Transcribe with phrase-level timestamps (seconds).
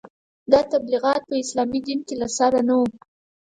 [0.51, 2.85] دا تبلیغات په اسلامي دین کې له سره نه وو.